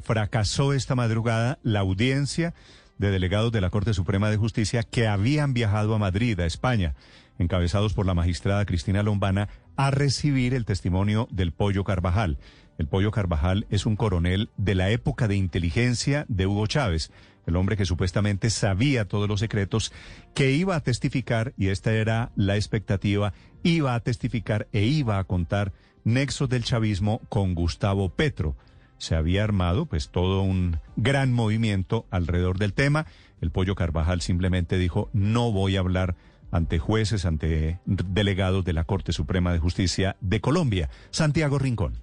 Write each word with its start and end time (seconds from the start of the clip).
Fracasó 0.00 0.72
esta 0.72 0.94
madrugada 0.94 1.58
la 1.62 1.80
audiencia 1.80 2.54
de 2.98 3.10
delegados 3.10 3.52
de 3.52 3.60
la 3.60 3.70
Corte 3.70 3.94
Suprema 3.94 4.30
de 4.30 4.36
Justicia 4.36 4.82
que 4.82 5.06
habían 5.06 5.54
viajado 5.54 5.94
a 5.94 5.98
Madrid, 5.98 6.38
a 6.40 6.46
España, 6.46 6.94
encabezados 7.38 7.94
por 7.94 8.06
la 8.06 8.14
magistrada 8.14 8.66
Cristina 8.66 9.02
Lombana, 9.02 9.48
a 9.76 9.90
recibir 9.90 10.54
el 10.54 10.64
testimonio 10.64 11.28
del 11.30 11.52
Pollo 11.52 11.84
Carvajal. 11.84 12.38
El 12.78 12.88
Pollo 12.88 13.10
Carvajal 13.10 13.66
es 13.70 13.86
un 13.86 13.96
coronel 13.96 14.50
de 14.56 14.74
la 14.74 14.90
época 14.90 15.28
de 15.28 15.36
inteligencia 15.36 16.26
de 16.28 16.46
Hugo 16.46 16.66
Chávez, 16.66 17.12
el 17.46 17.56
hombre 17.56 17.76
que 17.76 17.86
supuestamente 17.86 18.50
sabía 18.50 19.06
todos 19.06 19.28
los 19.28 19.40
secretos, 19.40 19.92
que 20.34 20.52
iba 20.52 20.76
a 20.76 20.80
testificar, 20.80 21.54
y 21.56 21.68
esta 21.68 21.92
era 21.92 22.30
la 22.36 22.56
expectativa, 22.56 23.32
iba 23.62 23.94
a 23.94 24.00
testificar 24.00 24.68
e 24.72 24.82
iba 24.82 25.18
a 25.18 25.24
contar 25.24 25.72
nexos 26.04 26.48
del 26.48 26.64
chavismo 26.64 27.20
con 27.28 27.54
Gustavo 27.54 28.10
Petro 28.10 28.56
se 28.98 29.14
había 29.14 29.44
armado 29.44 29.86
pues 29.86 30.10
todo 30.10 30.42
un 30.42 30.78
gran 30.96 31.32
movimiento 31.32 32.06
alrededor 32.10 32.58
del 32.58 32.74
tema. 32.74 33.06
El 33.40 33.50
Pollo 33.50 33.74
Carvajal 33.74 34.20
simplemente 34.20 34.78
dijo, 34.78 35.08
no 35.12 35.52
voy 35.52 35.76
a 35.76 35.80
hablar 35.80 36.16
ante 36.50 36.78
jueces, 36.78 37.24
ante 37.24 37.78
delegados 37.86 38.64
de 38.64 38.72
la 38.72 38.84
Corte 38.84 39.12
Suprema 39.12 39.52
de 39.52 39.58
Justicia 39.58 40.16
de 40.20 40.40
Colombia. 40.40 40.90
Santiago 41.10 41.58
Rincón. 41.58 41.94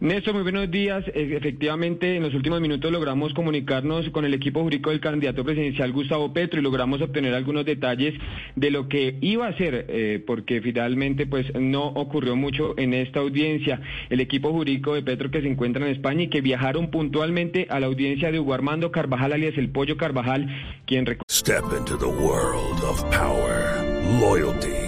Néstor, 0.00 0.32
muy 0.32 0.44
buenos 0.44 0.70
días. 0.70 1.04
E, 1.08 1.36
efectivamente, 1.36 2.16
en 2.16 2.22
los 2.22 2.32
últimos 2.32 2.60
minutos 2.60 2.92
logramos 2.92 3.34
comunicarnos 3.34 4.08
con 4.10 4.24
el 4.24 4.32
equipo 4.32 4.62
jurídico 4.62 4.90
del 4.90 5.00
candidato 5.00 5.44
presidencial 5.44 5.90
Gustavo 5.90 6.32
Petro 6.32 6.60
y 6.60 6.62
logramos 6.62 7.02
obtener 7.02 7.34
algunos 7.34 7.64
detalles 7.64 8.14
de 8.54 8.70
lo 8.70 8.88
que 8.88 9.16
iba 9.20 9.48
a 9.48 9.56
ser, 9.56 9.86
eh, 9.88 10.22
porque 10.24 10.60
finalmente 10.60 11.26
pues 11.26 11.52
no 11.58 11.86
ocurrió 11.86 12.36
mucho 12.36 12.78
en 12.78 12.94
esta 12.94 13.18
audiencia. 13.18 13.80
El 14.08 14.20
equipo 14.20 14.52
jurídico 14.52 14.94
de 14.94 15.02
Petro 15.02 15.32
que 15.32 15.42
se 15.42 15.48
encuentra 15.48 15.84
en 15.84 15.90
España 15.90 16.22
y 16.22 16.28
que 16.28 16.42
viajaron 16.42 16.92
puntualmente 16.92 17.66
a 17.68 17.80
la 17.80 17.86
audiencia 17.86 18.30
de 18.30 18.38
Hugo 18.38 18.54
Armando 18.54 18.92
Carvajal, 18.92 19.32
alias 19.32 19.58
el 19.58 19.70
Pollo 19.70 19.96
Carvajal, 19.96 20.46
quien... 20.86 21.08
Step 21.28 21.64
into 21.76 21.96
the 21.96 22.06
world 22.06 22.84
of 22.84 23.02
power, 23.10 23.82
loyalty 24.20 24.87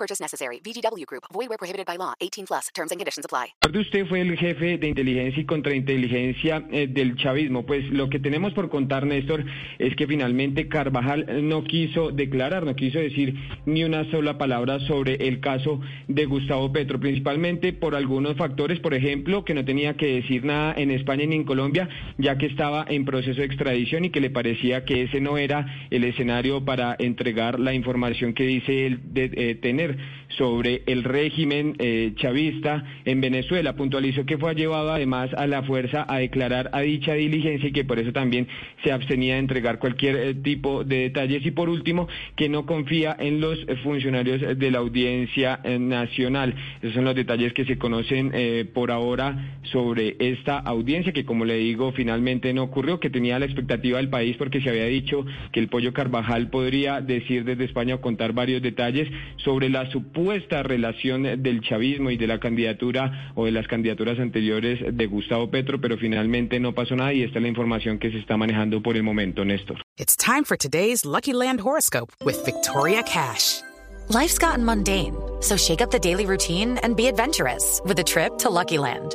Purchase 0.00 0.18
necessary. 0.18 0.60
VGW 0.64 1.04
Group. 1.04 1.24
Void 1.30 1.50
where 1.50 1.58
prohibited 1.58 1.84
by 1.84 1.96
law. 1.96 2.14
18 2.22 2.46
plus. 2.46 2.70
Terms 2.72 2.90
and 2.90 2.98
conditions 2.98 3.26
apply. 3.26 3.52
Usted 3.70 4.06
fue 4.08 4.22
el 4.22 4.34
jefe 4.38 4.78
de 4.78 4.88
inteligencia 4.88 5.42
y 5.42 5.44
contrainteligencia 5.44 6.64
eh, 6.70 6.86
del 6.88 7.16
chavismo. 7.16 7.66
Pues 7.66 7.84
lo 7.90 8.08
que 8.08 8.18
tenemos 8.18 8.54
por 8.54 8.70
contar, 8.70 9.04
Néstor, 9.04 9.44
es 9.78 9.94
que 9.96 10.06
finalmente 10.06 10.68
Carvajal 10.68 11.48
no 11.48 11.64
quiso 11.64 12.12
declarar, 12.12 12.64
no 12.64 12.74
quiso 12.74 12.98
decir 12.98 13.34
ni 13.66 13.84
una 13.84 14.10
sola 14.10 14.38
palabra 14.38 14.80
sobre 14.80 15.16
el 15.28 15.40
caso 15.40 15.80
de 16.08 16.24
Gustavo 16.24 16.72
Petro, 16.72 16.98
principalmente 16.98 17.72
por 17.74 17.94
algunos 17.94 18.36
factores, 18.36 18.80
por 18.80 18.94
ejemplo, 18.94 19.44
que 19.44 19.52
no 19.52 19.64
tenía 19.66 19.98
que 19.98 20.06
decir 20.06 20.44
nada 20.44 20.74
en 20.76 20.90
España 20.90 21.26
ni 21.26 21.36
en 21.36 21.44
Colombia, 21.44 21.88
ya 22.16 22.38
que 22.38 22.46
estaba 22.46 22.86
en 22.88 23.04
proceso 23.04 23.40
de 23.40 23.46
extradición 23.46 24.06
y 24.06 24.10
que 24.10 24.20
le 24.20 24.30
parecía 24.30 24.84
que 24.84 25.02
ese 25.02 25.20
no 25.20 25.36
era 25.36 25.66
el 25.90 26.04
escenario 26.04 26.64
para 26.64 26.96
entregar 26.98 27.60
la 27.60 27.74
información 27.74 28.32
que 28.32 28.44
dice 28.44 28.86
él 28.86 29.00
de, 29.12 29.30
eh, 29.34 29.54
tener 29.56 29.89
sobre 30.36 30.82
el 30.86 31.04
régimen 31.04 31.74
eh, 31.78 32.12
chavista 32.16 32.84
en 33.04 33.20
Venezuela. 33.20 33.74
Puntualizó 33.74 34.24
que 34.24 34.38
fue 34.38 34.54
llevado 34.54 34.92
además 34.92 35.30
a 35.34 35.46
la 35.46 35.62
fuerza 35.62 36.06
a 36.08 36.18
declarar 36.18 36.70
a 36.72 36.80
dicha 36.80 37.14
diligencia 37.14 37.68
y 37.68 37.72
que 37.72 37.84
por 37.84 37.98
eso 37.98 38.12
también 38.12 38.46
se 38.84 38.92
abstenía 38.92 39.34
de 39.34 39.40
entregar 39.40 39.78
cualquier 39.78 40.16
eh, 40.16 40.34
tipo 40.34 40.84
de 40.84 41.02
detalles. 41.02 41.44
Y 41.44 41.50
por 41.50 41.68
último, 41.68 42.08
que 42.36 42.48
no 42.48 42.66
confía 42.66 43.16
en 43.18 43.40
los 43.40 43.58
funcionarios 43.82 44.58
de 44.58 44.70
la 44.70 44.78
Audiencia 44.78 45.60
eh, 45.64 45.78
Nacional. 45.78 46.54
Esos 46.80 46.94
son 46.94 47.04
los 47.04 47.14
detalles 47.14 47.52
que 47.52 47.64
se 47.64 47.78
conocen 47.78 48.30
por 48.74 48.90
ahora 48.90 49.58
sobre 49.72 50.16
esta 50.18 50.58
audiencia, 50.58 51.12
que 51.12 51.24
como 51.24 51.44
le 51.44 51.56
digo, 51.56 51.92
finalmente 51.92 52.52
no 52.52 52.62
ocurrió, 52.64 53.00
que 53.00 53.10
tenía 53.10 53.38
la 53.38 53.46
expectativa 53.46 53.98
del 53.98 54.08
país 54.08 54.36
porque 54.36 54.60
se 54.60 54.70
había 54.70 54.84
dicho 54.84 55.24
que 55.52 55.60
el 55.60 55.68
Pollo 55.68 55.92
Carvajal 55.92 56.50
podría 56.50 57.00
decir 57.00 57.44
desde 57.44 57.64
España 57.64 57.96
o 57.96 58.00
contar 58.00 58.32
varios 58.32 58.62
detalles 58.62 59.08
sobre 59.36 59.68
la 59.84 59.90
supuesta 59.90 60.62
relación 60.62 61.22
del 61.22 61.60
chavismo 61.62 62.10
y 62.10 62.16
de 62.16 62.26
la 62.26 62.38
candidatura 62.38 63.32
o 63.34 63.46
de 63.46 63.52
las 63.52 63.66
candidaturas 63.66 64.18
anteriores 64.18 64.78
de 64.94 65.06
Gustavo 65.06 65.50
Petro, 65.50 65.80
pero 65.80 65.96
finalmente 65.96 66.60
no 66.60 66.74
pasó 66.74 66.96
nada 66.96 67.12
y 67.12 67.22
esta 67.22 67.38
es 67.38 67.42
la 67.42 67.48
información 67.48 67.98
que 67.98 68.10
se 68.10 68.18
está 68.18 68.36
manejando 68.36 68.82
por 68.82 68.96
el 68.96 69.02
momento, 69.02 69.44
Néstor. 69.44 69.82
It's 69.96 70.16
time 70.16 70.44
for 70.44 70.56
today's 70.56 71.04
Lucky 71.04 71.32
Land 71.32 71.60
horoscope 71.60 72.12
with 72.24 72.44
Victoria 72.44 73.02
Cash. 73.02 73.62
Life's 74.08 74.38
gotten 74.38 74.64
mundane, 74.64 75.14
so 75.40 75.56
shake 75.56 75.80
up 75.80 75.90
the 75.90 75.98
daily 75.98 76.26
routine 76.26 76.78
and 76.82 76.96
be 76.96 77.06
adventurous 77.06 77.80
with 77.84 77.98
a 77.98 78.04
trip 78.04 78.36
to 78.38 78.50
Lucky 78.50 78.76
Land. 78.76 79.14